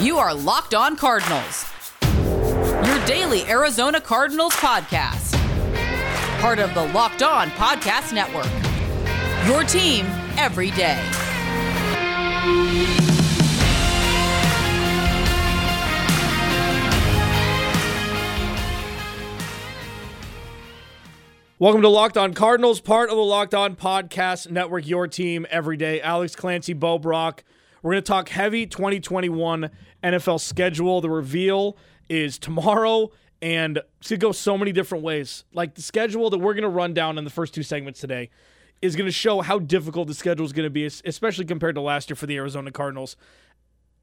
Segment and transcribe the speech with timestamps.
[0.00, 1.66] You are Locked On Cardinals,
[2.04, 5.32] your daily Arizona Cardinals podcast.
[6.40, 8.46] Part of the Locked On Podcast Network.
[9.48, 10.06] Your team
[10.36, 11.02] every day.
[21.58, 25.76] Welcome to Locked On Cardinals, part of the Locked On Podcast Network, your team every
[25.76, 26.00] day.
[26.00, 27.42] Alex Clancy, Bo Brock.
[27.82, 29.70] We're going to talk heavy 2021
[30.02, 31.00] NFL schedule.
[31.00, 31.76] The reveal
[32.08, 33.10] is tomorrow,
[33.42, 35.44] and it's going to go so many different ways.
[35.52, 38.30] Like the schedule that we're going to run down in the first two segments today
[38.80, 41.80] is going to show how difficult the schedule is going to be, especially compared to
[41.80, 43.16] last year for the Arizona Cardinals.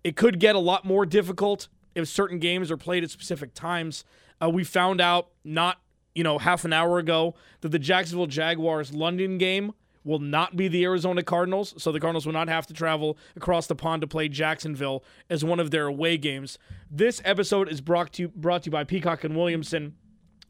[0.03, 4.03] It could get a lot more difficult if certain games are played at specific times.
[4.41, 5.79] Uh, we found out not
[6.15, 9.73] you know, half an hour ago that the Jacksonville Jaguars London game
[10.05, 13.67] will not be the Arizona Cardinals, so the Cardinals will not have to travel across
[13.67, 16.57] the pond to play Jacksonville as one of their away games.
[16.89, 19.95] This episode is brought to you, brought to you by Peacock and Williamson.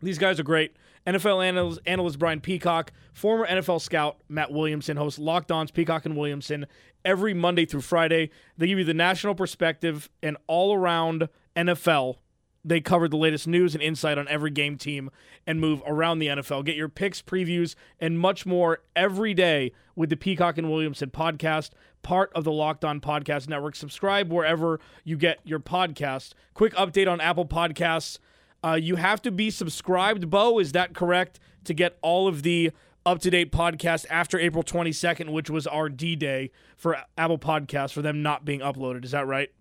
[0.02, 0.76] These guys are great.
[1.08, 6.18] NFL analyst, analyst Brian Peacock, former NFL scout Matt Williamson host Locked On's Peacock and
[6.18, 6.66] Williamson
[7.04, 8.32] every Monday through Friday.
[8.58, 12.18] They give you the national perspective and all around NFL
[12.66, 15.12] they cover the latest news and insight on every game team
[15.46, 16.66] and move around the NFL.
[16.66, 21.70] Get your picks, previews, and much more every day with the Peacock and Williamson podcast,
[22.02, 23.76] part of the Locked On Podcast Network.
[23.76, 26.34] Subscribe wherever you get your podcast.
[26.56, 28.18] Quick update on Apple Podcasts.
[28.64, 30.58] Uh, you have to be subscribed, Bo.
[30.58, 31.40] Is that correct?
[31.66, 32.72] To get all of the
[33.06, 37.94] up to date podcasts after April 22nd, which was our D Day for Apple Podcasts,
[37.94, 39.06] for them not being uploaded.
[39.06, 39.52] Is that right?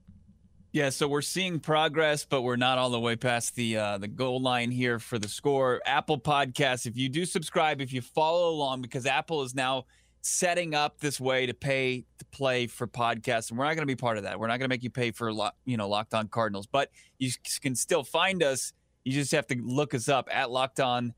[0.75, 4.09] Yeah, so we're seeing progress, but we're not all the way past the uh, the
[4.09, 5.81] goal line here for the score.
[5.87, 9.85] Apple Podcasts, if you do subscribe, if you follow along, because Apple is now
[10.21, 13.87] setting up this way to pay to play for podcasts, and we're not going to
[13.87, 14.41] be part of that.
[14.41, 15.31] We're not going to make you pay for
[15.65, 17.31] you know Locked On Cardinals, but you
[17.63, 18.73] can still find us.
[19.05, 21.15] You just have to look us up at Locked On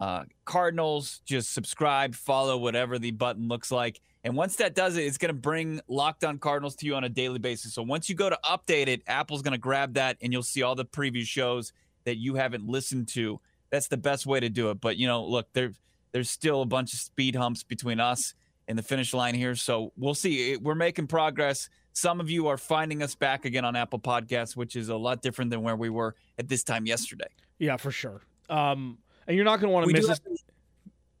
[0.00, 1.20] uh, Cardinals.
[1.24, 5.30] Just subscribe, follow whatever the button looks like and once that does it, it's going
[5.30, 7.74] to bring Locked On Cardinals to you on a daily basis.
[7.74, 10.62] So once you go to update it, Apple's going to grab that and you'll see
[10.62, 11.72] all the preview shows
[12.04, 13.40] that you haven't listened to.
[13.70, 14.80] That's the best way to do it.
[14.80, 15.72] But, you know, look, there,
[16.12, 18.34] there's still a bunch of speed humps between us
[18.68, 19.54] and the finish line here.
[19.54, 20.56] So we'll see.
[20.56, 21.68] We're making progress.
[21.92, 25.22] Some of you are finding us back again on Apple Podcasts, which is a lot
[25.22, 27.28] different than where we were at this time yesterday.
[27.58, 28.20] Yeah, for sure.
[28.48, 30.20] Um, and you're not going to want to miss this.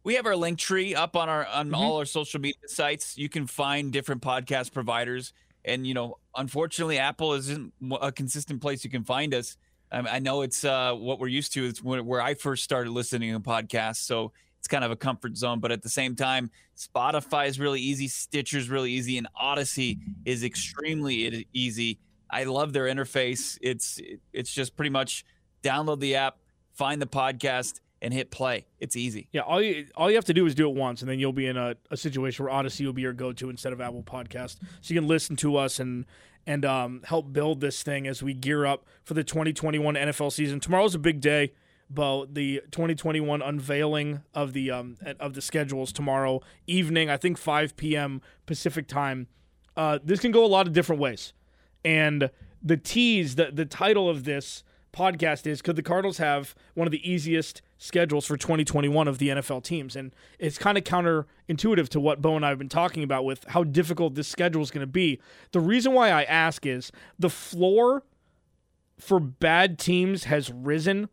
[0.02, 1.74] We have our link tree up on our on mm-hmm.
[1.74, 3.18] all our social media sites.
[3.18, 5.32] You can find different podcast providers,
[5.64, 9.56] and you know, unfortunately, Apple isn't a consistent place you can find us.
[9.92, 11.66] Um, I know it's uh, what we're used to.
[11.66, 15.60] It's where I first started listening to podcasts, so it's kind of a comfort zone.
[15.60, 20.44] But at the same time, Spotify is really easy, Stitcher's really easy, and Audacy is
[20.44, 21.98] extremely easy.
[22.30, 23.58] I love their interface.
[23.60, 24.00] It's
[24.32, 25.24] it's just pretty much
[25.62, 26.38] download the app,
[26.72, 28.66] find the podcast and hit play.
[28.78, 29.28] It's easy.
[29.32, 31.32] Yeah, all you all you have to do is do it once, and then you'll
[31.32, 34.02] be in a, a situation where Audacy will be your go to instead of Apple
[34.02, 34.56] Podcast.
[34.80, 36.06] So you can listen to us and
[36.46, 40.60] and um, help build this thing as we gear up for the 2021 NFL season.
[40.60, 41.52] Tomorrow's a big day.
[41.92, 47.76] Bo, the 2021 unveiling of the um, of the schedules tomorrow evening, I think 5
[47.76, 48.22] p.m.
[48.46, 49.26] Pacific time.
[49.76, 51.32] Uh, this can go a lot of different ways,
[51.84, 52.30] and
[52.62, 54.62] the tease, the the title of this
[54.92, 59.28] podcast is could the Cardinals have one of the easiest schedules for 2021 of the
[59.30, 59.96] NFL teams?
[59.96, 63.44] And it's kind of counterintuitive to what Bo and I have been talking about with
[63.48, 65.18] how difficult this schedule is going to be.
[65.52, 68.04] The reason why I ask is the floor
[68.98, 71.08] for bad teams has risen,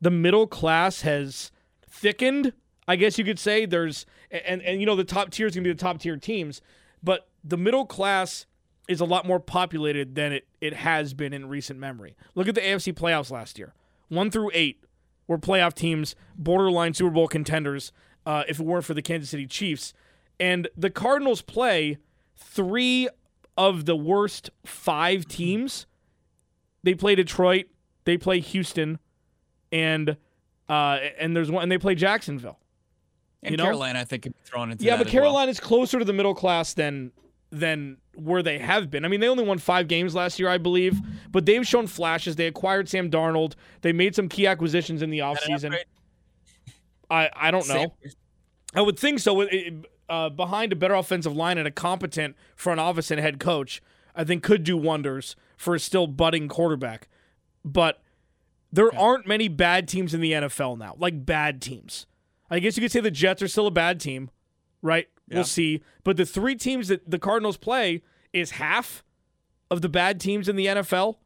[0.00, 1.50] the middle class has
[1.88, 2.52] thickened.
[2.86, 5.64] I guess you could say there's and and you know the top tier is going
[5.64, 6.60] to be the top tier teams,
[7.02, 8.46] but the middle class
[8.88, 12.16] is a lot more populated than it, it has been in recent memory.
[12.34, 13.74] Look at the AFC playoffs last year.
[14.08, 14.84] One through eight
[15.32, 17.92] were playoff teams, borderline Super Bowl contenders,
[18.24, 19.92] uh, if it weren't for the Kansas City Chiefs.
[20.38, 21.98] And the Cardinals play
[22.36, 23.08] three
[23.56, 25.86] of the worst five teams.
[26.82, 27.66] They play Detroit,
[28.04, 28.98] they play Houston,
[29.70, 30.16] and
[30.68, 32.58] uh, and there's one, and they play Jacksonville.
[33.42, 33.64] And you know?
[33.64, 34.84] Carolina, I think, could be thrown into.
[34.84, 35.50] Yeah, but Carolina well.
[35.50, 37.12] is closer to the middle class than
[37.52, 39.04] than where they have been.
[39.04, 40.98] I mean, they only won five games last year, I believe,
[41.30, 42.36] but they've shown flashes.
[42.36, 43.54] They acquired Sam Darnold.
[43.82, 45.76] They made some key acquisitions in the offseason.
[47.10, 47.92] I, I don't know.
[48.74, 49.46] I would think so.
[50.08, 53.82] Uh, behind a better offensive line and a competent front office and head coach,
[54.16, 57.08] I think could do wonders for a still budding quarterback.
[57.64, 58.00] But
[58.72, 62.06] there aren't many bad teams in the NFL now, like bad teams.
[62.50, 64.30] I guess you could say the Jets are still a bad team,
[64.80, 65.08] right?
[65.32, 65.38] Yeah.
[65.38, 65.82] We'll see.
[66.04, 68.02] But the three teams that the Cardinals play
[68.32, 69.02] is half
[69.70, 71.16] of the bad teams in the NFL?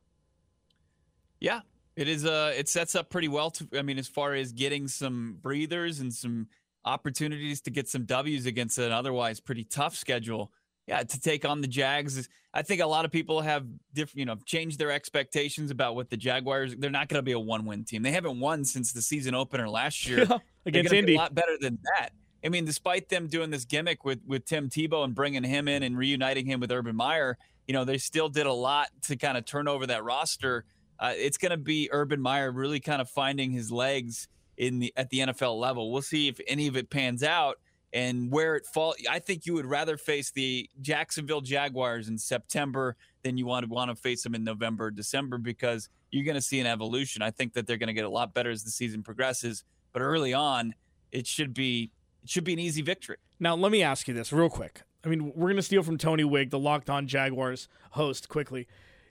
[1.40, 1.60] Yeah,
[1.96, 2.24] it is.
[2.24, 3.50] Uh, it sets up pretty well.
[3.50, 6.46] To I mean, as far as getting some breathers and some
[6.84, 10.52] opportunities to get some W's against an otherwise pretty tough schedule.
[10.86, 14.24] Yeah, to take on the Jags, I think a lot of people have different, you
[14.24, 16.76] know, changed their expectations about what the Jaguars.
[16.78, 18.02] They're not going to be a one-win team.
[18.02, 21.16] They haven't won since the season opener last year yeah, against Indy.
[21.16, 22.10] a lot better than that.
[22.46, 25.82] I mean, despite them doing this gimmick with with Tim Tebow and bringing him in
[25.82, 29.36] and reuniting him with Urban Meyer, you know, they still did a lot to kind
[29.36, 30.64] of turn over that roster.
[31.00, 34.92] Uh, it's going to be Urban Meyer really kind of finding his legs in the
[34.96, 35.90] at the NFL level.
[35.90, 37.58] We'll see if any of it pans out
[37.92, 38.94] and where it fall.
[39.10, 42.94] I think you would rather face the Jacksonville Jaguars in September
[43.24, 46.40] than you want to want to face them in November, December because you're going to
[46.40, 47.22] see an evolution.
[47.22, 50.00] I think that they're going to get a lot better as the season progresses, but
[50.00, 50.76] early on,
[51.10, 51.90] it should be
[52.26, 53.16] it should be an easy victory.
[53.40, 54.82] Now, let me ask you this real quick.
[55.04, 58.66] I mean, we're going to steal from Tony Wig, the Locked On Jaguars host, quickly.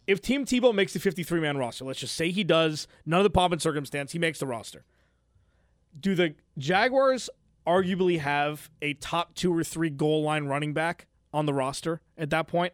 [0.06, 3.24] If Tim Tebow makes the 53 man roster, let's just say he does, none of
[3.24, 4.84] the pomp and circumstance, he makes the roster
[6.00, 7.30] do the Jaguars
[7.66, 12.30] arguably have a top two or three goal line running back on the roster at
[12.30, 12.74] that point?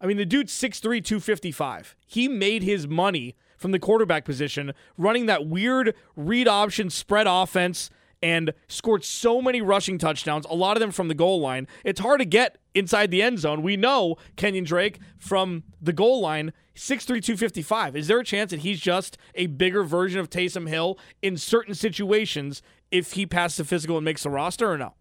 [0.00, 1.96] I mean, the dude's 6'3, 255.
[2.06, 7.88] He made his money from the quarterback position running that weird read option spread offense
[8.24, 11.68] and scored so many rushing touchdowns, a lot of them from the goal line.
[11.84, 13.60] It's hard to get inside the end zone.
[13.62, 17.94] We know Kenyon Drake from the goal line, 6'3, 255.
[17.94, 21.74] Is there a chance that he's just a bigger version of Taysom Hill in certain
[21.74, 24.94] situations if he passes the physical and makes the roster or no?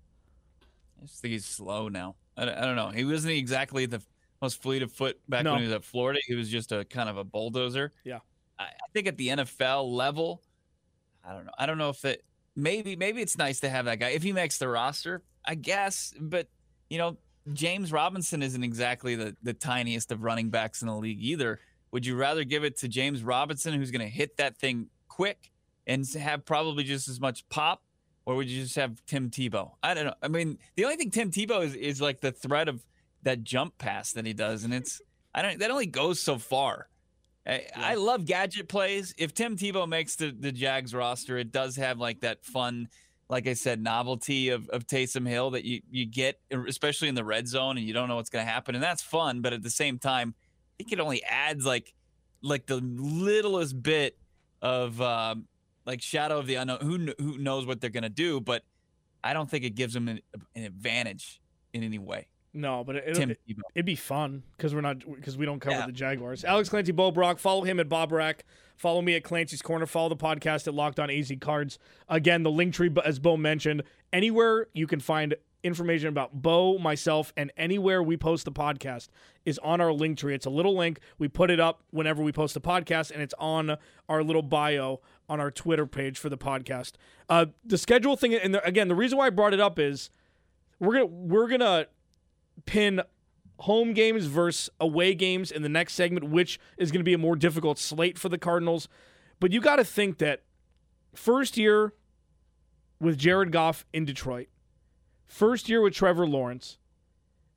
[1.01, 2.15] I just think he's slow now.
[2.35, 2.89] I, I don't know.
[2.89, 4.01] He wasn't exactly the
[4.41, 5.53] most fleet of foot back no.
[5.53, 6.19] when he was at Florida.
[6.27, 7.93] He was just a kind of a bulldozer.
[8.03, 8.19] Yeah.
[8.59, 10.41] I, I think at the NFL level,
[11.23, 11.53] I don't know.
[11.57, 12.21] I don't know if it
[12.55, 16.13] maybe maybe it's nice to have that guy if he makes the roster, I guess.
[16.19, 16.47] But
[16.89, 17.17] you know,
[17.51, 21.59] James Robinson isn't exactly the the tiniest of running backs in the league either.
[21.91, 25.51] Would you rather give it to James Robinson, who's going to hit that thing quick
[25.85, 27.83] and have probably just as much pop,
[28.25, 29.71] or would you just have Tim Tebow?
[29.83, 30.15] I don't know.
[30.21, 32.83] I mean, the only thing Tim Tebow is is like the threat of
[33.23, 35.01] that jump pass that he does, and it's
[35.35, 36.87] I don't that only goes so far.
[37.45, 37.69] I, yeah.
[37.75, 39.13] I love gadget plays.
[39.17, 42.87] If Tim Tebow makes the, the Jags roster, it does have like that fun,
[43.29, 47.25] like I said, novelty of, of Taysom Hill that you, you get, especially in the
[47.25, 48.75] red zone, and you don't know what's going to happen.
[48.75, 49.41] And that's fun.
[49.41, 51.93] But at the same time, I think it only adds like
[52.41, 54.17] like the littlest bit
[54.61, 55.47] of um,
[55.85, 56.79] like shadow of the unknown.
[56.81, 58.39] Who, who knows what they're going to do?
[58.39, 58.63] But
[59.23, 60.19] I don't think it gives them an,
[60.55, 61.41] an advantage
[61.73, 62.27] in any way.
[62.53, 63.37] No, but it, would
[63.73, 65.85] it, be fun because we're not because we don't cover yeah.
[65.87, 66.45] the Jaguars.
[66.45, 67.39] Alex Clancy Bo Brock.
[67.39, 68.45] Follow him at Bob Rack.
[68.77, 69.87] Follow me at Clancy's Corner.
[69.87, 71.79] Follow the podcast at Locked On AZ Cards.
[72.07, 77.33] Again, the link tree, as Bo mentioned, anywhere you can find information about Bo, myself,
[77.35, 79.07] and anywhere we post the podcast
[79.45, 80.35] is on our link tree.
[80.35, 80.99] It's a little link.
[81.17, 83.77] We put it up whenever we post the podcast, and it's on
[84.07, 86.93] our little bio on our Twitter page for the podcast.
[87.29, 90.09] Uh, the schedule thing, and the, again, the reason why I brought it up is
[90.79, 91.87] we're gonna we're gonna
[92.65, 93.01] pin
[93.59, 97.17] home games versus away games in the next segment, which is going to be a
[97.17, 98.87] more difficult slate for the Cardinals.
[99.39, 100.43] But you got to think that
[101.13, 101.93] first year
[102.99, 104.47] with Jared Goff in Detroit,
[105.25, 106.77] first year with Trevor Lawrence,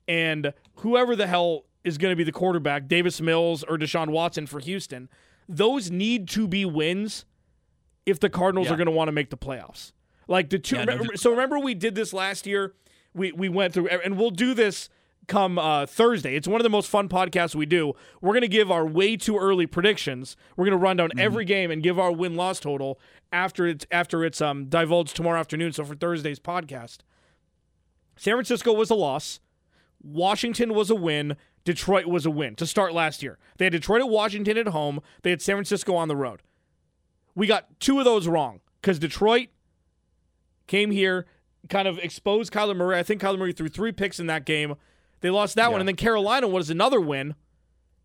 [0.07, 4.47] and whoever the hell is going to be the quarterback, Davis Mills or Deshaun Watson
[4.47, 5.09] for Houston,
[5.47, 7.25] those need to be wins
[8.05, 8.73] if the Cardinals yeah.
[8.73, 9.91] are going to want to make the playoffs.
[10.27, 10.75] Like the two.
[10.75, 12.73] Yeah, no, so remember we did this last year
[13.17, 14.89] we we went through, and we'll do this
[15.27, 16.35] come uh, Thursday.
[16.35, 17.93] It's one of the most fun podcasts we do.
[18.21, 20.37] We're going to give our way too early predictions.
[20.55, 21.19] We're going to run down mm-hmm.
[21.19, 22.99] every game and give our win loss total
[23.31, 25.73] after it's after it's um divulged tomorrow afternoon.
[25.73, 26.99] So for Thursday's podcast,
[28.15, 29.39] San Francisco was a loss.
[30.01, 31.35] Washington was a win.
[31.65, 33.37] Detroit was a win to start last year.
[33.57, 35.01] They had Detroit at Washington at home.
[35.23, 36.41] They had San Francisco on the road.
[37.35, 39.49] We got two of those wrong because Detroit
[40.65, 41.25] came here
[41.69, 42.97] kind of exposed Kyler Murray.
[42.97, 44.75] I think Kyler Murray threw three picks in that game.
[45.21, 45.69] They lost that yeah.
[45.69, 47.35] one, and then Carolina was another win,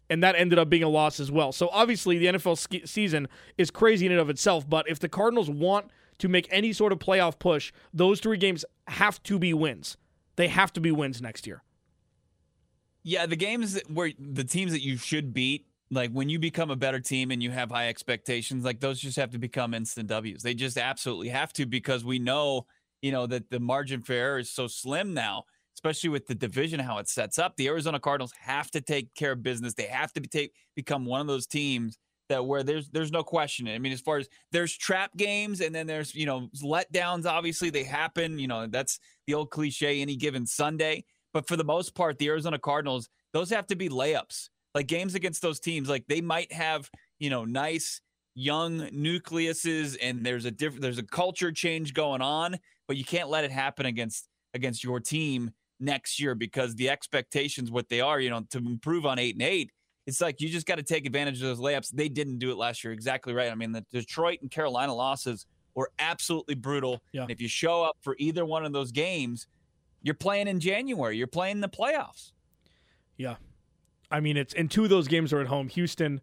[0.08, 1.52] and that ended up being a loss as well.
[1.52, 3.28] So obviously, the NFL sk- season
[3.58, 4.68] is crazy in and of itself.
[4.68, 8.64] But if the Cardinals want to make any sort of playoff push, those three games
[8.88, 9.96] have to be wins.
[10.36, 11.62] They have to be wins next year.
[13.02, 16.76] Yeah, the games where the teams that you should beat, like when you become a
[16.76, 20.42] better team and you have high expectations, like those just have to become instant W's.
[20.42, 22.66] They just absolutely have to because we know
[23.02, 25.44] you know, that the margin for error is so slim now,
[25.74, 27.56] especially with the division, how it sets up.
[27.56, 29.74] The Arizona Cardinals have to take care of business.
[29.74, 33.22] They have to be take, become one of those teams that where there's there's no
[33.22, 33.68] question.
[33.68, 37.68] I mean, as far as there's trap games and then there's, you know, letdowns, obviously
[37.68, 38.38] they happen.
[38.38, 41.04] You know, that's the old cliche any given Sunday.
[41.34, 44.48] But for the most part, the Arizona Cardinals, those have to be layups.
[44.74, 48.00] Like games against those teams, like they might have, you know, nice
[48.34, 52.58] young nucleuses and there's a different there's a culture change going on,
[52.88, 57.70] but you can't let it happen against against your team next year because the expectations
[57.70, 59.70] what they are, you know, to improve on 8 and 8
[60.06, 61.90] it's like you just got to take advantage of those layups.
[61.90, 62.92] They didn't do it last year.
[62.92, 63.50] Exactly right.
[63.50, 67.02] I mean, the Detroit and Carolina losses were absolutely brutal.
[67.12, 67.22] Yeah.
[67.22, 69.46] And if you show up for either one of those games,
[70.02, 71.16] you're playing in January.
[71.16, 72.32] You're playing the playoffs.
[73.16, 73.36] Yeah.
[74.10, 75.68] I mean, it's and two of those games are at home.
[75.68, 76.20] Houston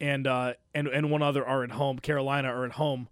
[0.00, 1.98] and uh and and one other are at home.
[1.98, 3.08] Carolina are at home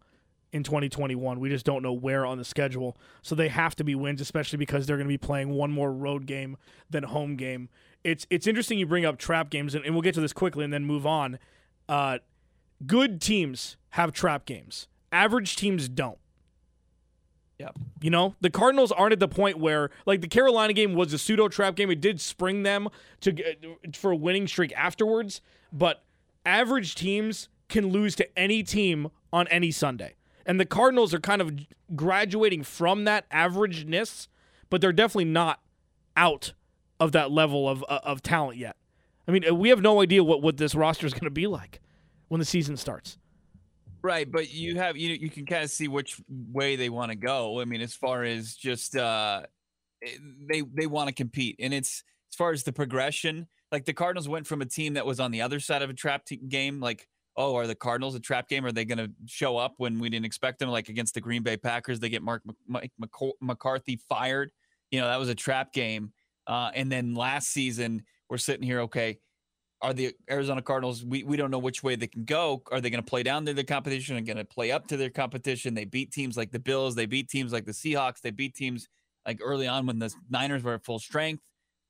[0.52, 1.40] in 2021.
[1.40, 2.96] We just don't know where on the schedule.
[3.22, 5.92] So they have to be wins, especially because they're going to be playing one more
[5.92, 6.56] road game
[6.88, 7.68] than home game.
[8.04, 10.64] It's it's interesting you bring up trap games, and, and we'll get to this quickly
[10.64, 11.38] and then move on.
[11.88, 12.18] Uh,
[12.86, 14.88] good teams have trap games.
[15.12, 16.18] Average teams don't.
[17.58, 17.76] Yep.
[18.00, 21.18] You know, the Cardinals aren't at the point where, like, the Carolina game was a
[21.18, 21.90] pseudo trap game.
[21.90, 22.88] It did spring them
[23.22, 23.34] to
[23.94, 25.40] for a winning streak afterwards,
[25.72, 26.04] but
[26.48, 30.16] average teams can lose to any team on any Sunday.
[30.46, 31.52] And the Cardinals are kind of
[31.94, 34.28] graduating from that averageness,
[34.70, 35.60] but they're definitely not
[36.16, 36.54] out
[36.98, 38.76] of that level of uh, of talent yet.
[39.28, 41.80] I mean, we have no idea what what this roster is going to be like
[42.28, 43.18] when the season starts.
[44.00, 47.16] Right, but you have you you can kind of see which way they want to
[47.16, 47.60] go.
[47.60, 49.42] I mean, as far as just uh
[50.02, 50.16] eh,
[50.48, 53.48] they they want to compete, and it's as far as the progression.
[53.70, 55.94] Like the Cardinals went from a team that was on the other side of a
[55.94, 57.06] trap game, like
[57.38, 58.66] oh, are the Cardinals a trap game?
[58.66, 60.68] Are they going to show up when we didn't expect them?
[60.70, 62.92] Like against the Green Bay Packers, they get Mark Mike
[63.40, 64.50] McCarthy fired.
[64.90, 66.12] You know that was a trap game.
[66.46, 69.18] Uh, and then last season, we're sitting here, okay,
[69.80, 72.62] are the Arizona Cardinals, we, we don't know which way they can go.
[72.72, 74.96] Are they going to play down to their competition Are going to play up to
[74.96, 75.74] their competition?
[75.74, 78.88] They beat teams like the Bills, they beat teams like the Seahawks, they beat teams
[79.26, 81.44] like early on when the Niners were at full strength.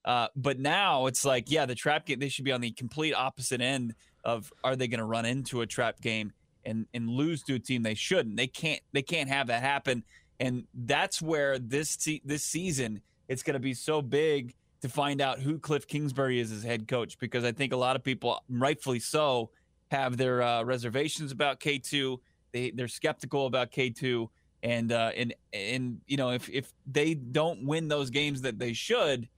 [0.09, 3.13] Uh, but now it's like, yeah, the trap game, they should be on the complete
[3.13, 6.33] opposite end of are they going to run into a trap game
[6.65, 8.35] and and lose to a team they shouldn't.
[8.37, 10.03] They can't they can't have that happen.
[10.41, 15.41] And that's where this this season it's going to be so big to find out
[15.41, 19.01] who Kliff Kingsbury is as head coach because I think a lot of people, rightfully
[19.01, 19.51] so,
[19.91, 22.19] have their uh, reservations about K two.
[22.53, 24.31] They they're skeptical about K two,
[24.63, 28.73] and uh, and and you know if if they don't win those games that they
[28.73, 29.29] should,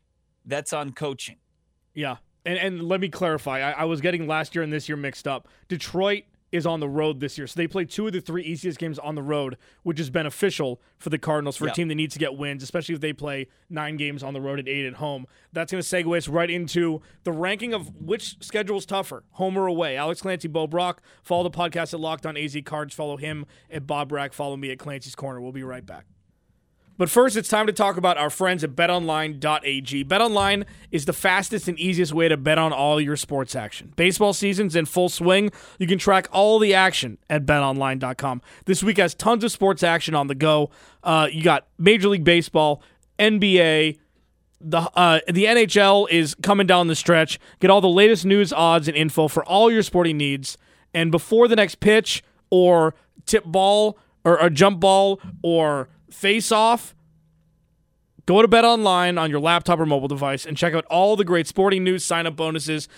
[0.44, 1.36] that's on coaching.
[1.94, 3.60] Yeah, and and let me clarify.
[3.60, 5.48] I, I was getting last year and this year mixed up.
[5.68, 7.46] Detroit is on the road this year.
[7.46, 10.80] So they play two of the three easiest games on the road, which is beneficial
[10.98, 13.46] for the Cardinals for a team that needs to get wins, especially if they play
[13.68, 15.26] nine games on the road and eight at home.
[15.52, 19.56] That's going to segue us right into the ranking of which schedule is tougher, home
[19.56, 19.96] or away.
[19.96, 21.02] Alex Clancy, Bo Brock.
[21.22, 22.94] Follow the podcast at Locked On AZ Cards.
[22.94, 24.32] Follow him at Bob Brack.
[24.32, 25.40] Follow me at Clancy's Corner.
[25.40, 26.06] We'll be right back.
[27.00, 30.04] But first, it's time to talk about our friends at betonline.ag.
[30.04, 33.94] BetOnline is the fastest and easiest way to bet on all your sports action.
[33.96, 35.50] Baseball season's in full swing.
[35.78, 38.42] You can track all the action at betonline.com.
[38.66, 40.68] This week has tons of sports action on the go.
[41.02, 42.82] Uh, you got Major League Baseball,
[43.18, 43.98] NBA,
[44.60, 47.40] the uh, the NHL is coming down the stretch.
[47.60, 50.58] Get all the latest news, odds, and info for all your sporting needs.
[50.92, 56.94] And before the next pitch or tip ball or a jump ball or face off,
[58.26, 61.24] go to Bet Online on your laptop or mobile device and check out all the
[61.24, 62.88] great sporting news, sign up bonuses,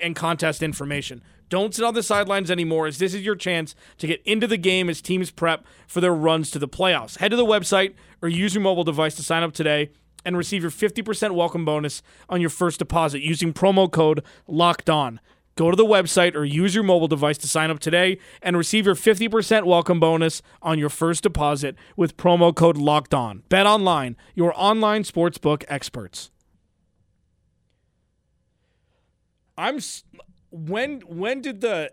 [0.00, 1.22] and contest information.
[1.48, 4.56] Don't sit on the sidelines anymore, as this is your chance to get into the
[4.56, 7.18] game as teams prep for their runs to the playoffs.
[7.18, 9.90] Head to the website or use your mobile device to sign up today
[10.24, 15.20] and receive your 50% welcome bonus on your first deposit using promo code LOCKED ON.
[15.54, 18.86] Go to the website or use your mobile device to sign up today and receive
[18.86, 23.42] your 50% welcome bonus on your first deposit with promo code locked on.
[23.48, 26.30] Bet online, your online sportsbook experts.
[29.58, 29.78] I'm
[30.50, 31.92] when when did the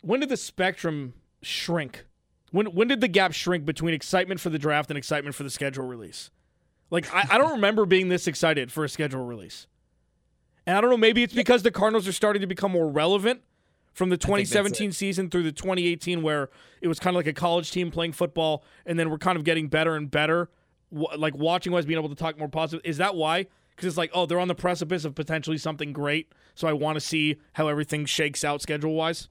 [0.00, 2.06] when did the spectrum shrink?
[2.50, 5.50] When when did the gap shrink between excitement for the draft and excitement for the
[5.50, 6.30] schedule release?
[6.90, 9.66] Like I, I don't remember being this excited for a schedule release.
[10.66, 13.42] And I don't know, maybe it's because the Cardinals are starting to become more relevant
[13.92, 17.70] from the 2017 season through the 2018, where it was kind of like a college
[17.70, 20.50] team playing football, and then we're kind of getting better and better.
[20.90, 22.84] Like watching wise, being able to talk more positive.
[22.84, 23.46] Is that why?
[23.70, 26.32] Because it's like, oh, they're on the precipice of potentially something great.
[26.54, 29.28] So I want to see how everything shakes out schedule wise.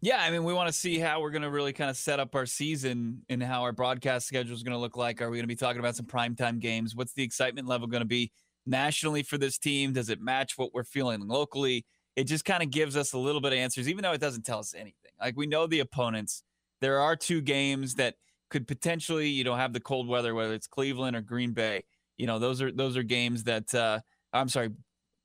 [0.00, 2.18] Yeah, I mean, we want to see how we're going to really kind of set
[2.18, 5.22] up our season and how our broadcast schedule is going to look like.
[5.22, 6.96] Are we going to be talking about some primetime games?
[6.96, 8.32] What's the excitement level going to be?
[8.66, 9.92] Nationally for this team?
[9.92, 11.84] Does it match what we're feeling locally?
[12.16, 14.44] It just kind of gives us a little bit of answers, even though it doesn't
[14.44, 15.12] tell us anything.
[15.20, 16.42] Like we know the opponents.
[16.80, 18.14] There are two games that
[18.50, 21.84] could potentially, you know, have the cold weather, whether it's Cleveland or Green Bay.
[22.18, 24.00] You know, those are those are games that uh,
[24.32, 24.70] I'm sorry,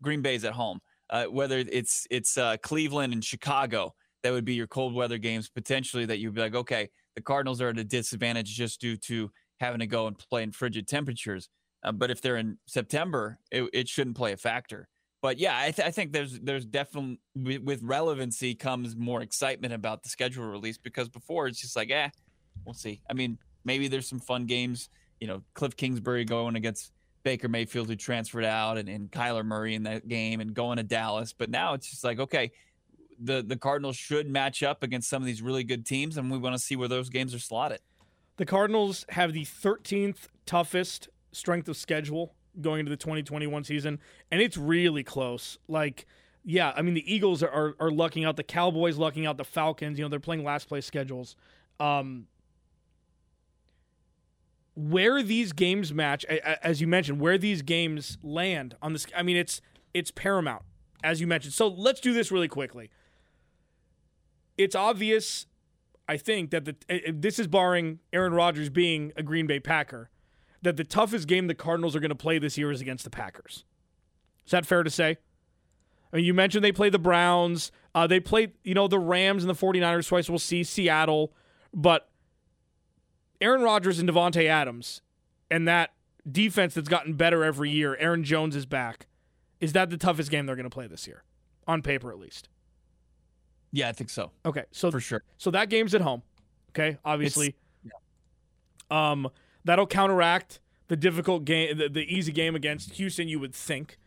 [0.02, 0.80] Green Bay's at home.
[1.10, 5.50] uh, whether it's it's uh, Cleveland and Chicago, that would be your cold weather games
[5.50, 6.06] potentially.
[6.06, 9.80] That you'd be like, okay, the Cardinals are at a disadvantage just due to having
[9.80, 11.50] to go and play in frigid temperatures.
[11.84, 14.88] Uh, but if they're in September, it, it shouldn't play a factor.
[15.22, 17.20] But yeah, I, th- I think there's there's definitely
[17.58, 22.10] with relevancy comes more excitement about the schedule release because before it's just like, eh,
[22.66, 23.02] we'll see.
[23.10, 24.90] I mean, maybe there's some fun games.
[25.20, 26.92] You know, Kliff Kingsbury going against
[27.24, 30.84] Baker Mayfield who transferred out and, and Kyler Murray in that game and going to
[30.84, 31.34] Dallas.
[31.34, 32.52] But now it's just like, okay,
[33.20, 36.38] the, the Cardinals should match up against some of these really good teams, and we
[36.38, 37.80] want to see where those games are slotted.
[38.38, 44.00] The Cardinals have the 13th toughest strength of schedule going into the 2021 season,
[44.32, 45.58] and it's really close.
[45.68, 46.06] Like,
[46.44, 49.44] yeah, I mean, the Eagles are, are, are lucking out, the Cowboys lucking out, the
[49.44, 51.36] Falcons, you know, they're playing last place schedules.
[51.80, 52.28] Um,
[54.78, 59.36] where these games match, as you mentioned, where these games land on this, I mean,
[59.36, 59.60] it's
[59.94, 60.62] it's paramount,
[61.04, 61.54] as you mentioned.
[61.54, 62.92] So let's do this really quickly.
[64.56, 65.48] It's obvious,
[66.08, 66.76] I think, that the
[67.12, 70.12] this is barring Aaron Rodgers being a Green Bay Packer,
[70.62, 73.10] that the toughest game the Cardinals are going to play this year is against the
[73.10, 73.64] Packers.
[74.46, 75.18] Is that fair to say?
[76.12, 77.72] I mean, you mentioned they play the Browns.
[77.94, 80.30] Uh, they played, you know, the Rams and the 49ers twice.
[80.30, 81.34] We'll see Seattle.
[81.74, 82.10] But
[83.42, 85.02] Aaron Rodgers and Davante Adams
[85.52, 85.92] and that
[86.30, 89.08] defense that's gotten better every year, Aaron Jones is back.
[89.60, 91.24] Is that the toughest game they're going to play this year?
[91.68, 92.50] On paper, at least.
[93.72, 94.32] Yeah, I think so.
[94.46, 95.24] Okay, so for sure.
[95.38, 96.22] So that game's at home.
[96.70, 97.48] Okay, obviously.
[97.48, 97.52] Yeah.
[98.90, 99.30] Um,
[99.64, 103.28] that'll counteract the difficult game, the, the easy game against Houston.
[103.28, 103.98] You would think.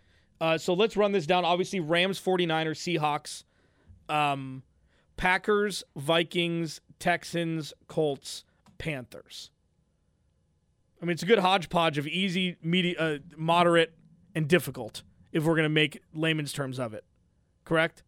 [0.40, 1.44] Uh, so let's run this down.
[1.44, 3.44] Obviously, Rams, 49ers, Seahawks,
[4.08, 4.62] um,
[5.16, 8.44] Packers, Vikings, Texans, Colts,
[8.78, 9.50] Panthers.
[11.00, 13.94] I mean, it's a good hodgepodge of easy, medium, uh, moderate,
[14.34, 15.02] and difficult.
[15.32, 17.04] If we're going to make layman's terms of it,
[17.64, 18.02] correct?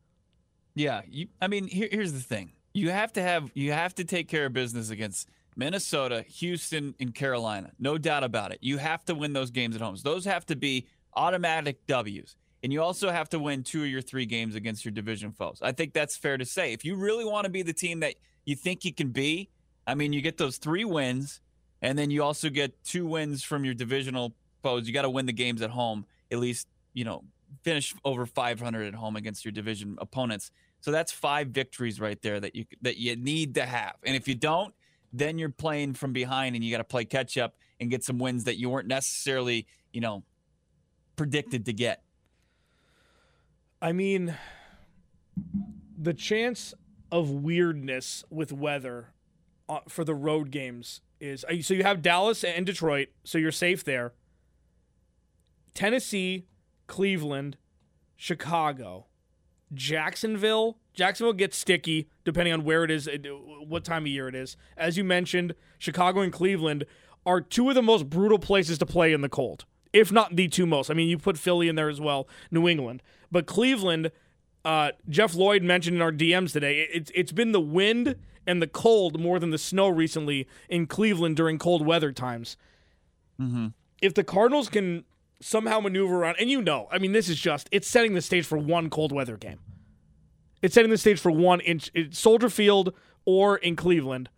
[0.74, 1.02] Yeah.
[1.08, 4.28] You, I mean, here, here's the thing: you have to have you have to take
[4.28, 7.72] care of business against Minnesota, Houston, and Carolina.
[7.78, 8.58] No doubt about it.
[8.62, 9.96] You have to win those games at home.
[10.02, 12.36] Those have to be automatic W's.
[12.62, 15.58] And you also have to win two of your three games against your division foes.
[15.60, 16.72] I think that's fair to say.
[16.72, 19.50] If you really want to be the team that you think you can be,
[19.86, 21.40] I mean, you get those three wins,
[21.80, 24.86] and then you also get two wins from your divisional foes.
[24.86, 27.24] You got to win the games at home, at least, you know,
[27.62, 30.50] finish over 500 at home against your division opponents.
[30.80, 33.94] So that's five victories right there that you that you need to have.
[34.04, 34.74] And if you don't,
[35.12, 38.18] then you're playing from behind and you got to play catch up and get some
[38.18, 40.22] wins that you weren't necessarily, you know,
[41.16, 42.03] predicted to get.
[43.81, 44.37] I mean,
[45.98, 46.75] the chance
[47.11, 49.09] of weirdness with weather
[49.68, 53.53] uh, for the road games is uh, so you have Dallas and Detroit, so you're
[53.53, 54.12] safe there.
[55.75, 56.46] Tennessee,
[56.87, 57.57] Cleveland,
[58.16, 59.07] Chicago,
[59.72, 60.79] Jacksonville.
[60.94, 63.16] Jacksonville gets sticky depending on where it is, uh,
[63.66, 64.57] what time of year it is.
[64.76, 66.85] As you mentioned, Chicago and Cleveland
[67.24, 70.48] are two of the most brutal places to play in the cold, if not the
[70.48, 70.90] two most.
[70.90, 74.11] I mean, you put Philly in there as well, New England, but Cleveland.
[74.64, 76.87] Uh, Jeff Lloyd mentioned in our DMs today.
[76.92, 78.14] It's it's been the wind
[78.46, 82.57] and the cold more than the snow recently in Cleveland during cold weather times.
[83.40, 83.68] Mm-hmm.
[84.00, 85.05] If the Cardinals can
[85.40, 88.46] somehow maneuver around, and you know, I mean, this is just it's setting the stage
[88.46, 89.59] for one cold weather game.
[90.62, 92.94] It's setting the stage for one in, in Soldier Field
[93.25, 94.31] or in Cleveland.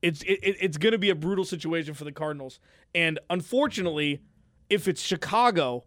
[0.00, 2.60] It's it, it's going to be a brutal situation for the Cardinals,
[2.94, 4.20] and unfortunately,
[4.70, 5.84] if it's Chicago,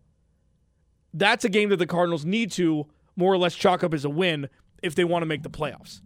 [1.13, 4.09] that's a game that the Cardinals need to more or less chalk up as a
[4.09, 4.49] win
[4.83, 6.01] if they want to make the playoffs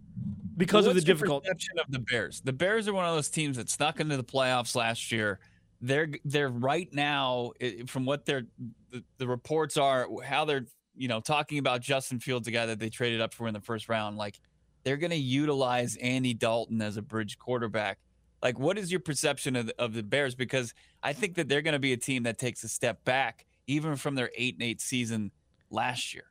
[0.58, 2.42] because well, of the difficult perception of the Bears.
[2.42, 5.40] The Bears are one of those teams that snuck into the playoffs last year.
[5.82, 7.52] They're they're right now
[7.88, 8.46] from what they're
[8.92, 12.80] the, the reports are how they're you know talking about Justin Fields, the guy that
[12.80, 14.18] they traded up for in the first round.
[14.18, 14.40] Like
[14.84, 17.98] they're going to utilize Andy Dalton as a bridge quarterback.
[18.42, 20.36] Like, what is your perception of the, of the Bears?
[20.36, 23.46] Because I think that they're going to be a team that takes a step back,
[23.66, 25.32] even from their eight and eight season
[25.72, 26.26] last year.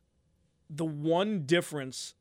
[0.71, 2.15] The one difference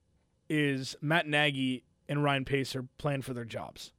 [0.50, 3.94] is Matt Nagy and Ryan Pace are playing for their jobs.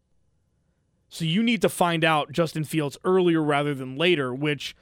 [1.09, 4.75] So you need to find out Justin Fields earlier rather than later, which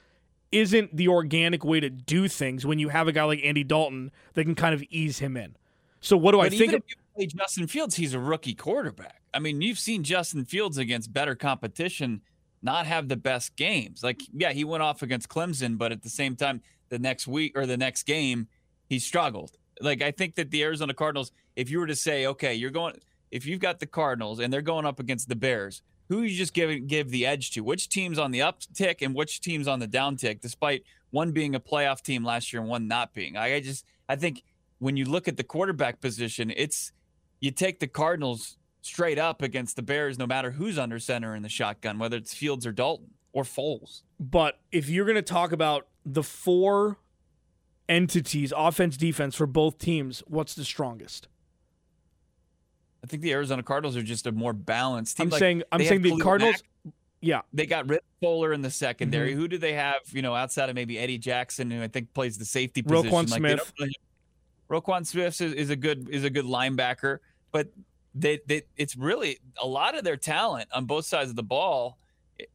[0.52, 4.12] isn't the organic way to do things when you have a guy like Andy Dalton
[4.34, 5.56] that can kind of ease him in.
[6.00, 6.74] So what do but I think?
[6.74, 6.82] Of-
[7.16, 9.20] play Justin Fields, he's a rookie quarterback.
[9.34, 12.22] I mean, you've seen Justin Fields against better competition
[12.62, 14.02] not have the best games.
[14.02, 17.56] Like, yeah, he went off against Clemson, but at the same time, the next week
[17.56, 18.48] or the next game,
[18.88, 19.52] he struggled.
[19.80, 22.94] Like, I think that the Arizona Cardinals, if you were to say, okay, you're going
[23.30, 26.54] if you've got the Cardinals and they're going up against the Bears, who you just
[26.54, 27.60] give give the edge to?
[27.60, 31.60] Which team's on the uptick and which team's on the downtick, despite one being a
[31.60, 33.36] playoff team last year and one not being.
[33.36, 34.42] I, I just I think
[34.78, 36.92] when you look at the quarterback position, it's
[37.40, 41.42] you take the Cardinals straight up against the Bears, no matter who's under center in
[41.42, 44.02] the shotgun, whether it's Fields or Dalton or Foles.
[44.18, 46.98] But if you're going to talk about the four
[47.88, 51.28] entities, offense, defense for both teams, what's the strongest?
[53.02, 55.24] I think the Arizona Cardinals are just a more balanced team.
[55.24, 56.62] I'm like, saying I'm saying the Cardinals.
[56.84, 56.94] Mack.
[57.20, 59.30] Yeah, they got rid of Fuller in the secondary.
[59.30, 59.40] Mm-hmm.
[59.40, 60.00] Who do they have?
[60.10, 63.10] You know, outside of maybe Eddie Jackson, who I think plays the safety position.
[63.10, 63.72] Roquan like Smith.
[63.78, 63.92] Really,
[64.68, 67.18] Roquan Smith is, is, a good is a good linebacker,
[67.52, 67.68] but
[68.14, 71.96] they, they it's really a lot of their talent on both sides of the ball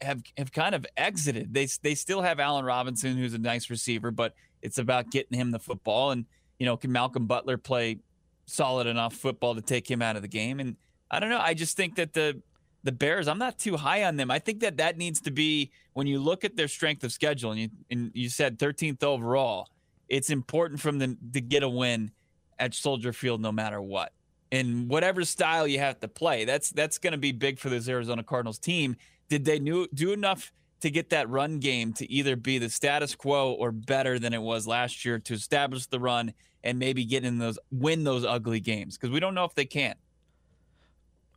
[0.02, 1.54] have have kind of exited.
[1.54, 5.52] They they still have Allen Robinson, who's a nice receiver, but it's about getting him
[5.52, 6.12] the football.
[6.12, 6.26] And
[6.60, 8.00] you know, can Malcolm Butler play
[8.48, 10.60] solid enough football to take him out of the game?
[10.60, 10.76] And
[11.12, 11.40] I don't know.
[11.40, 12.42] I just think that the
[12.84, 14.32] the Bears, I'm not too high on them.
[14.32, 17.52] I think that that needs to be when you look at their strength of schedule,
[17.52, 19.70] and you and you said 13th overall.
[20.10, 22.12] It's important for them to get a win
[22.58, 24.14] at Soldier Field, no matter what
[24.52, 26.46] in whatever style you have to play.
[26.46, 28.96] That's that's going to be big for this Arizona Cardinals team.
[29.30, 33.16] Did they do, do enough to get that run game to either be the status
[33.16, 37.24] quo or better than it was last year to establish the run and maybe get
[37.24, 38.98] in those win those ugly games?
[38.98, 39.96] Because we don't know if they can.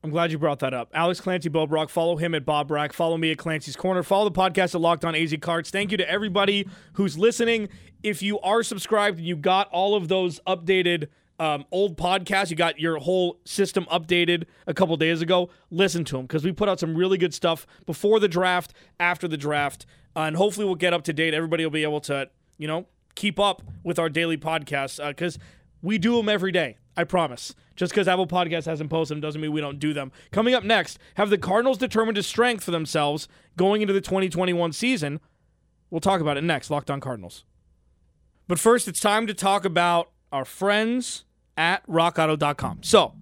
[0.02, 0.90] I'm glad you brought that up.
[0.94, 1.90] Alex Clancy Bo Brock.
[1.90, 2.94] Follow him at Bob Brack.
[2.94, 4.02] Follow me at Clancy's Corner.
[4.02, 5.68] Follow the podcast at Locked On AZ Cards.
[5.68, 7.68] Thank you to everybody who's listening.
[8.02, 11.08] If you are subscribed and you got all of those updated
[11.40, 12.50] um, old podcast.
[12.50, 15.48] You got your whole system updated a couple days ago.
[15.70, 19.26] Listen to them because we put out some really good stuff before the draft, after
[19.26, 21.34] the draft, uh, and hopefully we'll get up to date.
[21.34, 25.40] Everybody will be able to, you know, keep up with our daily podcasts because uh,
[25.82, 26.76] we do them every day.
[26.96, 27.54] I promise.
[27.76, 30.12] Just because Apple Podcast hasn't posted them doesn't mean we don't do them.
[30.32, 33.26] Coming up next, have the Cardinals determined a strength for themselves
[33.56, 35.18] going into the 2021 season?
[35.88, 36.68] We'll talk about it next.
[36.68, 37.44] Locked on Cardinals.
[38.46, 41.24] But first, it's time to talk about our friends
[41.56, 42.82] at rockauto.com.
[42.82, 43.14] So,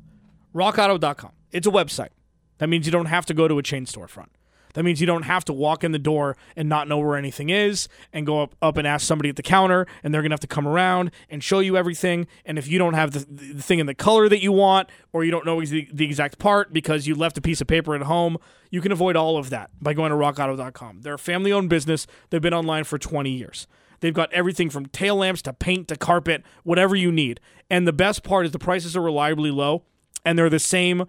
[0.54, 1.32] rockauto.com.
[1.50, 2.10] It's a website.
[2.58, 4.28] That means you don't have to go to a chain storefront.
[4.74, 7.50] That means you don't have to walk in the door and not know where anything
[7.50, 10.34] is and go up, up and ask somebody at the counter and they're going to
[10.34, 12.26] have to come around and show you everything.
[12.44, 15.24] And if you don't have the, the thing in the color that you want or
[15.24, 18.02] you don't know the, the exact part because you left a piece of paper at
[18.02, 18.36] home,
[18.70, 21.00] you can avoid all of that by going to rockauto.com.
[21.00, 22.06] They're a family owned business.
[22.30, 23.66] They've been online for 20 years.
[24.00, 27.40] They've got everything from tail lamps to paint to carpet, whatever you need.
[27.70, 29.84] And the best part is the prices are reliably low,
[30.24, 31.06] and they're the same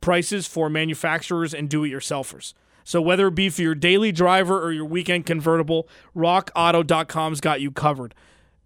[0.00, 2.54] prices for manufacturers and do it yourselfers.
[2.84, 7.70] So whether it be for your daily driver or your weekend convertible, rockauto.com's got you
[7.70, 8.14] covered.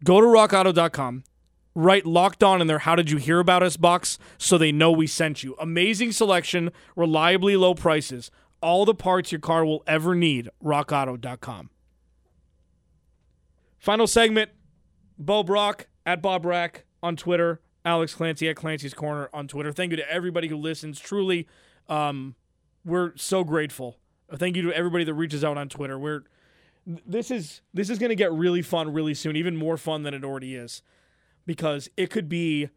[0.04, 1.24] Go to rockauto.com,
[1.74, 4.92] write locked on in there how did you hear about us box so they know
[4.92, 5.56] we sent you.
[5.58, 11.70] Amazing selection, reliably low prices, all the parts your car will ever need, rockauto.com.
[13.84, 14.50] Final segment
[15.18, 19.72] Bo Brock at Bob Rack on Twitter, Alex Clancy at Clancy's Corner on Twitter.
[19.72, 20.98] Thank you to everybody who listens.
[20.98, 21.46] Truly,
[21.86, 22.34] um,
[22.82, 23.98] we're so grateful.
[24.36, 25.98] Thank you to everybody that reaches out on Twitter.
[25.98, 26.22] We're
[26.86, 30.14] this is this is going to get really fun really soon, even more fun than
[30.14, 30.80] it already is,
[31.44, 32.70] because it could be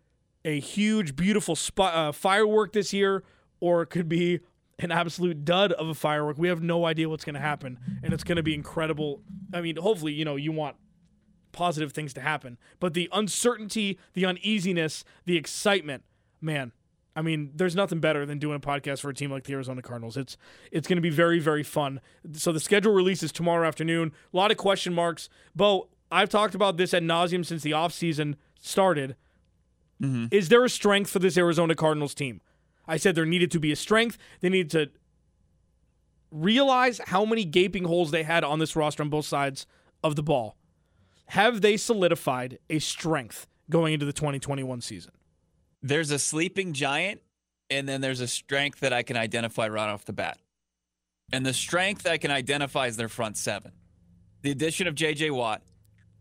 [0.43, 3.23] a huge, beautiful spot, uh, firework this year,
[3.61, 4.41] or it could be
[4.79, 6.37] an absolute dud of a firework.
[6.37, 9.21] We have no idea what's going to happen, and it's going to be incredible.
[9.53, 10.75] I mean, hopefully, you know, you want
[11.57, 12.59] positive things to happen.
[12.79, 16.03] But the uncertainty, the uneasiness, the excitement,
[16.39, 16.71] man.
[17.15, 19.81] I mean, there's nothing better than doing a podcast for a team like the Arizona
[19.81, 20.17] Cardinals.
[20.17, 20.37] It's
[20.71, 21.99] it's going to be very very fun.
[22.33, 24.11] So the schedule releases tomorrow afternoon.
[24.31, 25.29] A lot of question marks.
[25.55, 29.15] Bo, I've talked about this at nauseum since the offseason started.
[29.99, 30.27] Mm-hmm.
[30.29, 32.39] Is there a strength for this Arizona Cardinals team?
[32.87, 34.19] I said there needed to be a strength.
[34.41, 34.91] They needed to
[36.29, 39.65] realize how many gaping holes they had on this roster on both sides
[40.03, 40.55] of the ball
[41.27, 45.11] have they solidified a strength going into the 2021 season?
[45.81, 47.21] There's a sleeping giant,
[47.69, 50.39] and then there's a strength that I can identify right off the bat.
[51.31, 53.73] And the strength I can identify is their front seven.
[54.41, 55.31] The addition of J.J.
[55.31, 55.61] Watt.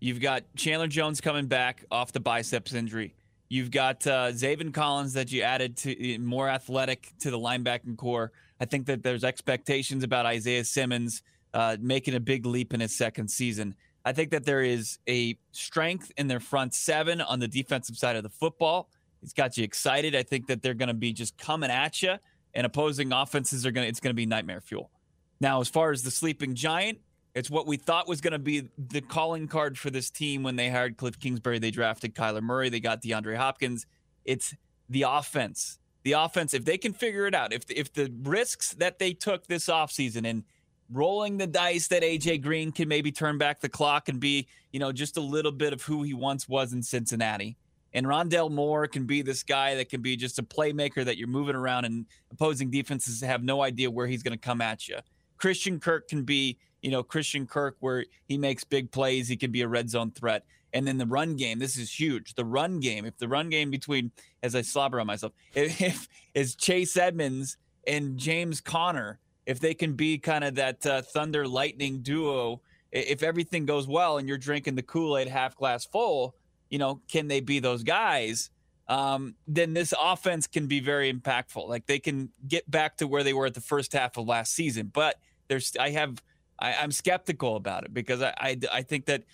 [0.01, 3.15] You've got Chandler Jones coming back off the biceps injury.
[3.49, 8.33] You've got uh, Zaven Collins that you added to more athletic to the linebacking corps.
[8.61, 11.23] I think that there's expectations about Isaiah Simmons
[11.55, 13.75] uh, making a big leap in his second season.
[14.07, 18.15] I think that there is a strength in their front seven on the defensive side
[18.15, 18.89] of the football.
[19.21, 20.15] It's got you excited.
[20.15, 22.15] I think that they're going to be just coming at you,
[22.55, 24.93] and opposing offenses are going to, it's going to be nightmare fuel.
[25.41, 27.01] Now, as far as the sleeping giant,
[27.35, 30.55] it's what we thought was going to be the calling card for this team when
[30.55, 31.59] they hired Kliff Kingsbury.
[31.59, 33.87] They drafted Kyler Murray, they got DeAndre Hopkins.
[34.25, 34.55] It's
[34.89, 35.81] the offense.
[36.05, 39.49] The offense, if they can figure it out, if if the risks that they took
[39.49, 40.45] this offseason and
[40.93, 44.81] rolling the dice that AJ Green can maybe turn back the clock and be, you
[44.81, 47.57] know, just a little bit of who he once was in Cincinnati.
[47.93, 51.29] And Rondale Moore can be this guy that can be just a playmaker that you're
[51.29, 54.97] moving around and opposing defenses have no idea where he's going to come at you.
[55.39, 59.29] Christian Kirk can be, you know, Christian Kirk where he makes big plays.
[59.29, 60.45] He can be a red zone threat.
[60.73, 62.35] And then the run game, this is huge.
[62.35, 64.11] The run game, if the run game between,
[64.43, 69.75] as I slobber on myself, if, if is Chase Edmonds and James Conner, if they
[69.75, 72.61] can be kind of that uh, thunder lightning duo,
[72.93, 76.35] if everything goes well and you're drinking the Kool Aid half glass full,
[76.69, 78.51] you know, can they be those guys?
[78.89, 81.69] Um, then this offense can be very impactful.
[81.69, 84.53] Like they can get back to where they were at the first half of last
[84.53, 84.91] season.
[84.93, 85.17] But
[85.49, 86.23] there's, I have,
[86.59, 89.25] I, am skeptical about it because I, I, I think that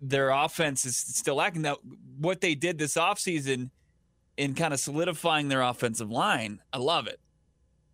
[0.00, 1.62] their offense is still lacking.
[1.62, 1.78] Now,
[2.18, 3.70] what they did this offseason
[4.36, 7.18] in kind of solidifying their offensive line, I love it.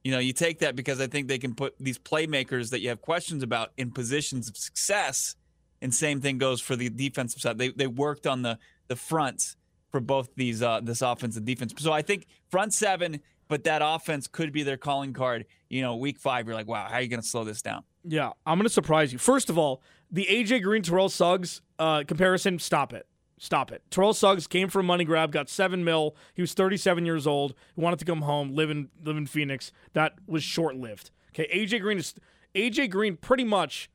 [0.04, 2.88] You know, you take that because I think they can put these playmakers that you
[2.88, 5.36] have questions about in positions of success.
[5.80, 7.58] And same thing goes for the defensive side.
[7.58, 9.56] They they worked on the the fronts
[9.90, 11.74] for both these uh, this offense and defense.
[11.78, 15.44] So I think front seven, but that offense could be their calling card.
[15.68, 17.84] You know, week five, you're like, wow, how are you going to slow this down?
[18.04, 19.18] Yeah, I'm going to surprise you.
[19.18, 23.06] First of all, the AJ Green Terrell Suggs uh, comparison, stop it.
[23.42, 23.82] Stop it.
[23.90, 26.14] Terrell Suggs came for a money grab, got seven mil.
[26.32, 27.54] He was 37 years old.
[27.74, 29.72] He wanted to come home, live in live in Phoenix.
[29.94, 31.10] That was short lived.
[31.30, 32.14] Okay, AJ Green is
[32.54, 33.90] AJ Green pretty much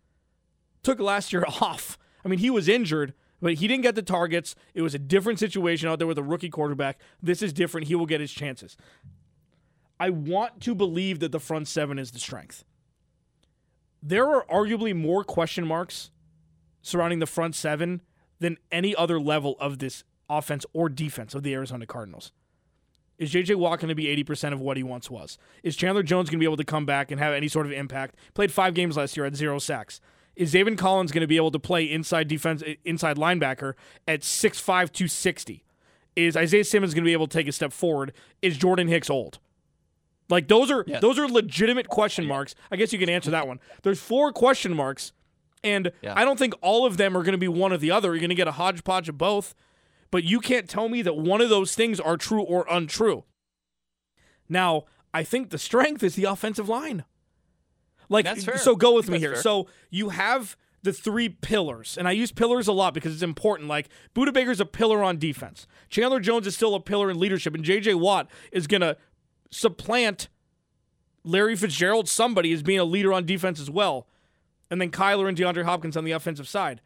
[0.83, 1.97] took last year off.
[2.25, 4.53] I mean, he was injured, but he didn't get the targets.
[4.73, 6.99] It was a different situation out there with a rookie quarterback.
[7.23, 7.87] This is different.
[7.87, 8.75] He will get his chances.
[9.97, 12.65] I want to believe that the front seven is the strength.
[14.03, 16.11] There are arguably more question marks
[16.81, 18.01] surrounding the front seven
[18.39, 22.31] than any other level of this offense or defense of the Arizona Cardinals.
[23.17, 25.39] Is JJ Watt going to be 80% of what he once was?
[25.63, 27.71] Is Chandler Jones going to be able to come back and have any sort of
[27.71, 28.15] impact?
[28.35, 29.99] Played five games last year at zero sacks.
[30.35, 33.73] Is Zaven Collins going to be able to play inside defense, inside linebacker
[34.07, 35.63] at 6'5, 260?
[36.15, 38.13] Is Isaiah Simmons going to be able to take a step forward?
[38.43, 39.39] Is Jordan Hicks old?
[40.29, 41.01] Like those are yes.
[41.01, 42.53] those are legitimate question marks.
[42.69, 43.59] I guess you can answer that one.
[43.83, 45.13] There's four question marks
[45.63, 46.13] and yeah.
[46.15, 48.09] I don't think all of them are going to be one or the other.
[48.09, 49.55] You're going to get a hodgepodge of both.
[50.09, 53.25] But you can't tell me that one of those things are true or untrue.
[54.47, 57.03] Now, I think the strength is the offensive line.
[58.09, 59.33] Like, so go with me here.
[59.33, 59.41] Fair.
[59.41, 63.67] So you have the three pillars, and I use pillars a lot because it's important.
[63.67, 65.67] Like Budda Baker's a pillar on defense.
[65.89, 67.95] Chandler Jones is still a pillar in leadership, and J.J.
[67.95, 68.95] Watt is going to
[69.51, 70.29] supplant
[71.25, 72.07] Larry Fitzgerald.
[72.07, 74.07] Somebody is being a leader on defense as well
[74.69, 76.81] and then Kyler and DeAndre Hopkins on the offensive side.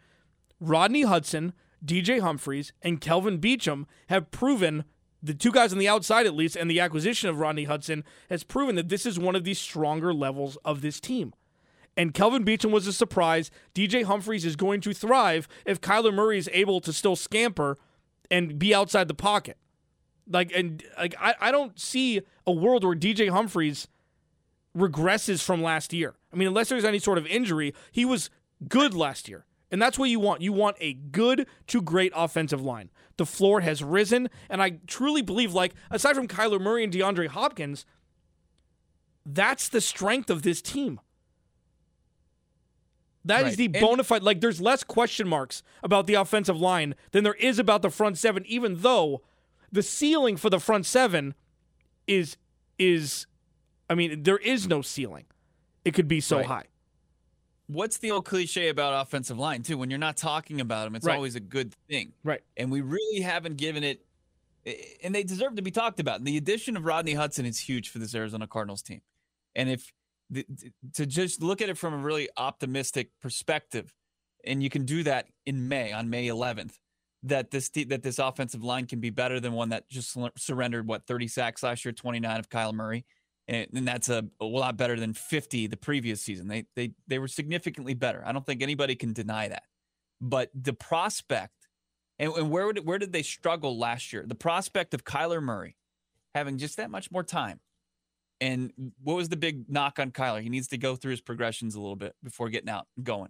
[0.60, 4.86] Rodney Hudson, DJ Humphries, and Kelvin Beachum have proven
[5.24, 8.44] the two guys on the outside at least, and the acquisition of Rodney Hudson has
[8.44, 11.34] proven that this is one of the stronger levels of this team.
[11.98, 13.52] And Kelvin Beachum was a surprise.
[13.76, 17.78] DJ Humphries is going to thrive if Kyler Murray is able to still scamper
[18.30, 19.58] and be outside the pocket.
[20.28, 23.88] Like and like I, I don't see a world where DJ Humphries
[24.76, 26.16] regresses from last year.
[26.32, 28.30] I mean, unless there's any sort of injury, he was
[28.68, 29.46] good last year.
[29.72, 30.42] And that's what you want.
[30.42, 32.90] You want a good to great offensive line.
[33.18, 37.28] The floor has risen, and I truly believe, like, aside from Kyler Murray and DeAndre
[37.28, 37.86] Hopkins,
[39.26, 41.00] that's the strength of this team.
[43.24, 43.52] That right.
[43.52, 44.24] is the bona fide.
[44.24, 48.18] Like, there's less question marks about the offensive line than there is about the front
[48.18, 49.22] seven, even though
[49.72, 51.36] the ceiling for the front seven
[52.08, 52.36] is
[52.80, 53.28] is
[53.92, 55.26] I mean, there is no ceiling.
[55.84, 56.46] It could be so right.
[56.46, 56.66] high.
[57.68, 59.78] What's the old cliche about offensive line too?
[59.78, 61.16] When you're not talking about them, it's right.
[61.18, 62.14] always a good thing.
[62.24, 62.40] Right.
[62.56, 64.06] And we really haven't given it
[64.66, 66.20] eh, eh, and they deserve to be talked about.
[66.20, 69.02] And the addition of Rodney Hudson is huge for this Arizona Cardinals team.
[69.56, 69.92] And if
[70.94, 73.94] to just look at it from a really optimistic perspective,
[74.46, 76.76] and you can do that in May on May 11th,
[77.24, 81.06] that this that this offensive line can be better than one that just surrendered what
[81.08, 83.04] 30 sacks last year, 29 of Kyle Murray,
[83.48, 86.48] and, that's a, a, lot better than 50 the previous season.
[86.48, 88.24] They they they were significantly better.
[88.26, 89.64] I don't think anybody can deny that.
[90.22, 91.68] But the prospect,
[92.20, 94.24] and, and where would, where did they struggle last year?
[94.26, 95.76] The prospect of Kyler Murray
[96.36, 97.60] having just that much more time.
[98.40, 98.72] And
[99.04, 100.42] what was the big knock on Kyler?
[100.42, 103.30] He needs to go through his progressions a little bit before getting out and going.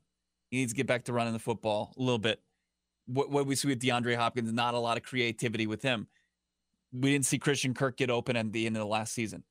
[0.50, 2.42] He needs to get back to running the football a little bit.
[3.08, 6.08] What, what we see with DeAndre Hopkins, not a lot of creativity with him.
[6.94, 9.44] We didn't see Christian Kirk get open at the end of the last season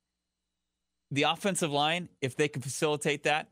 [1.10, 3.48] the offensive line, if they could facilitate that,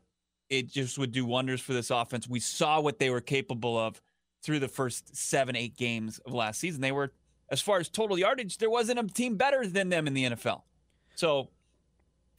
[0.49, 2.27] it just would do wonders for this offense.
[2.27, 4.01] We saw what they were capable of
[4.41, 6.81] through the first seven, eight games of last season.
[6.81, 7.11] They were,
[7.49, 10.63] as far as total yardage, there wasn't a team better than them in the NFL.
[11.15, 11.49] So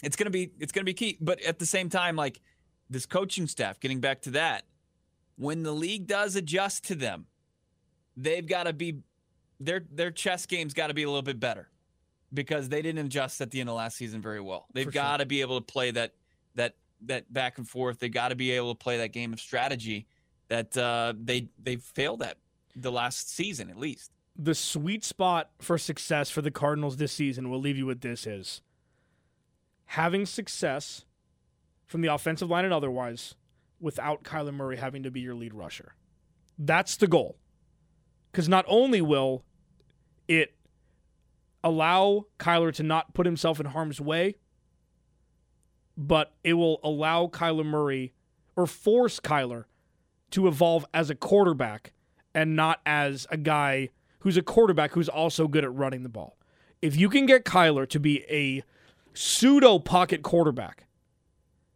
[0.03, 1.19] it's gonna be it's gonna be key.
[1.21, 2.41] But at the same time, like
[2.89, 4.65] this coaching staff, getting back to that,
[5.37, 7.27] when the league does adjust to them,
[8.17, 9.01] they've got to be
[9.61, 11.69] their their chess game's got to be a little bit better
[12.33, 14.67] because they didn't adjust at the end of last season very well.
[14.73, 16.15] They've got to be able to play that
[16.55, 17.99] that that back and forth.
[17.99, 20.07] They got to be able to play that game of strategy
[20.49, 22.37] that uh, they they failed at
[22.77, 24.13] the last season at least.
[24.37, 28.27] The sweet spot for success for the Cardinals this season, we'll leave you with this
[28.27, 28.63] is
[29.87, 31.05] having success
[31.87, 33.35] from the offensive line and otherwise
[33.81, 35.95] without Kyler Murray having to be your lead rusher.
[36.59, 37.37] That's the goal.
[38.31, 39.43] Because not only will
[40.29, 40.55] it
[41.63, 44.37] allow Kyler to not put himself in harm's way,
[45.97, 48.13] but it will allow Kyler Murray
[48.57, 49.65] or force Kyler
[50.31, 51.93] to evolve as a quarterback
[52.35, 56.37] and not as a guy who's a quarterback who's also good at running the ball.
[56.81, 58.63] If you can get Kyler to be a
[59.13, 60.87] pseudo pocket quarterback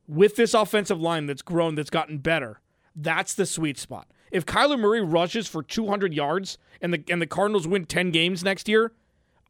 [0.06, 2.60] with this offensive line that's grown, that's gotten better,
[2.94, 4.08] that's the sweet spot.
[4.30, 8.42] If Kyler Murray rushes for 200 yards and the and the Cardinals win 10 games
[8.42, 8.92] next year,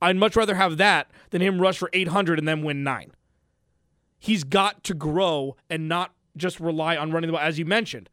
[0.04, 3.12] I'd much rather have that than him rush for 800 and then win 9.
[4.18, 8.08] He's got to grow and not just rely on running the ball as you mentioned.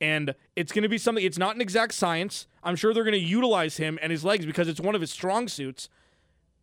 [0.00, 2.46] And it's going to be something it's not an exact science.
[2.62, 5.10] I'm sure they're going to utilize him and his legs because it's one of his
[5.10, 5.88] strong suits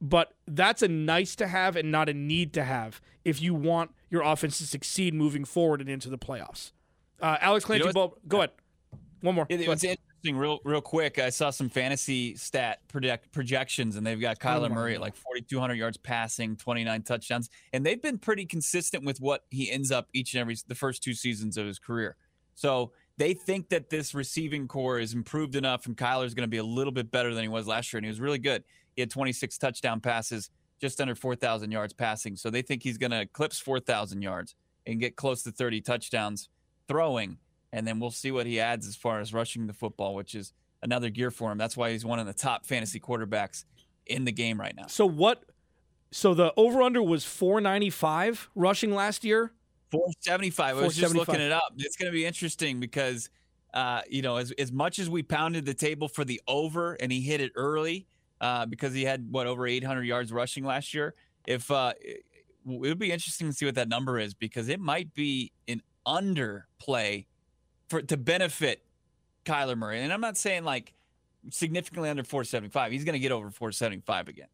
[0.02, 3.92] but that's a nice to have and not a need to have if you want
[4.10, 6.72] your offense to succeed moving forward and into the playoffs.
[7.22, 8.50] Uh, Alex Clancy, you know go ahead.
[9.22, 9.46] One more.
[9.48, 11.20] It, interesting, real real quick.
[11.20, 15.16] I saw some fantasy stat project, projections, and they've got Kyler oh Murray at like
[15.16, 20.08] 4,200 yards passing, 29 touchdowns, and they've been pretty consistent with what he ends up
[20.14, 22.16] each and every the first two seasons of his career.
[22.56, 26.58] So they think that this receiving corps is improved enough, and Kyler's going to be
[26.58, 28.64] a little bit better than he was last year, and he was really good.
[28.96, 32.36] He had 26 touchdown passes, just under 4,000 yards passing.
[32.36, 34.56] So they think he's going to eclipse 4,000 yards
[34.86, 36.50] and get close to 30 touchdowns
[36.88, 37.38] throwing.
[37.74, 40.54] And then we'll see what he adds as far as rushing the football, which is
[40.82, 41.58] another gear for him.
[41.58, 43.66] That's why he's one of the top fantasy quarterbacks
[44.06, 44.88] in the game right now.
[44.88, 45.44] So what?
[46.12, 49.54] So the over under was 495 rushing last year.
[49.92, 50.78] 475.
[50.78, 51.74] I was just looking it up.
[51.78, 53.30] It's going to be interesting because,
[53.74, 57.12] uh, you know, as, as much as we pounded the table for the over and
[57.12, 58.08] he hit it early,
[58.42, 61.14] uh, because he had what over 800 yards rushing last year.
[61.46, 62.26] If uh, it,
[62.66, 67.26] would be interesting to see what that number is because it might be an underplay
[67.92, 68.84] for to benefit
[69.46, 70.02] Kyler Murray.
[70.02, 70.94] And I'm not saying like
[71.52, 72.92] significantly under 475.
[72.92, 74.48] He's going to get over 475 again.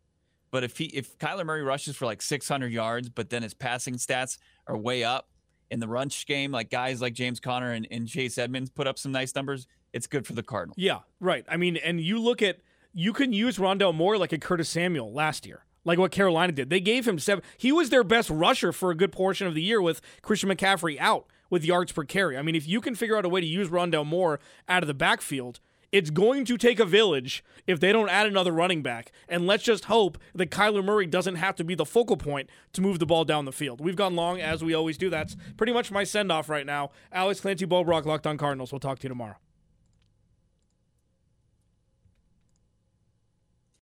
[0.51, 3.95] But if he if Kyler Murray rushes for like 600 yards, but then his passing
[3.95, 5.29] stats are way up
[5.69, 8.97] in the runch game, like guys like James Conner and, and Chase Edmonds put up
[8.97, 10.77] some nice numbers, it's good for the Cardinals.
[10.77, 11.45] Yeah, right.
[11.49, 12.59] I mean, and you look at
[12.93, 16.69] you can use Rondale Moore like a Curtis Samuel last year, like what Carolina did.
[16.69, 17.43] They gave him seven.
[17.57, 20.97] He was their best rusher for a good portion of the year with Christian McCaffrey
[20.97, 22.37] out with yards per carry.
[22.37, 24.87] I mean, if you can figure out a way to use Rondale Moore out of
[24.87, 25.59] the backfield,
[25.91, 29.11] it's going to take a village if they don't add another running back.
[29.29, 32.81] And let's just hope that Kyler Murray doesn't have to be the focal point to
[32.81, 33.79] move the ball down the field.
[33.79, 35.09] We've gone long, as we always do.
[35.09, 36.91] That's pretty much my send off right now.
[37.11, 38.71] Alex Clancy Bo Brock, Locked on Cardinals.
[38.71, 39.37] We'll talk to you tomorrow.